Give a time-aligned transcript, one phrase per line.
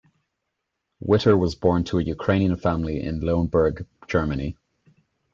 [1.05, 4.57] Witer was born to a Ukrainian family in Leonberg, Germany.